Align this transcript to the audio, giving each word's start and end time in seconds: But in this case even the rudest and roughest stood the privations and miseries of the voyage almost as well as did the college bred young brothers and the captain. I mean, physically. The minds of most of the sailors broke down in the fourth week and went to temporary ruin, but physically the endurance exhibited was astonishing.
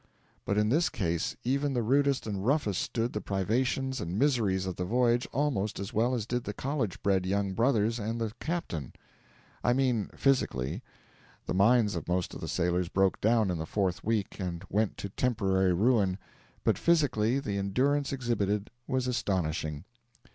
But 0.45 0.57
in 0.57 0.69
this 0.69 0.89
case 0.89 1.35
even 1.43 1.75
the 1.75 1.83
rudest 1.83 2.25
and 2.25 2.43
roughest 2.43 2.81
stood 2.81 3.13
the 3.13 3.21
privations 3.21 4.01
and 4.01 4.17
miseries 4.17 4.65
of 4.65 4.75
the 4.75 4.83
voyage 4.83 5.27
almost 5.31 5.79
as 5.79 5.93
well 5.93 6.15
as 6.15 6.25
did 6.25 6.45
the 6.45 6.55
college 6.55 7.03
bred 7.03 7.23
young 7.23 7.53
brothers 7.53 7.99
and 7.99 8.19
the 8.19 8.31
captain. 8.39 8.93
I 9.63 9.73
mean, 9.73 10.09
physically. 10.15 10.81
The 11.45 11.53
minds 11.53 11.93
of 11.93 12.07
most 12.07 12.33
of 12.33 12.41
the 12.41 12.47
sailors 12.47 12.89
broke 12.89 13.21
down 13.21 13.51
in 13.51 13.59
the 13.59 13.67
fourth 13.67 14.03
week 14.03 14.39
and 14.39 14.63
went 14.71 14.97
to 14.97 15.09
temporary 15.09 15.73
ruin, 15.73 16.17
but 16.63 16.79
physically 16.79 17.37
the 17.39 17.59
endurance 17.59 18.11
exhibited 18.11 18.71
was 18.87 19.05
astonishing. 19.05 19.83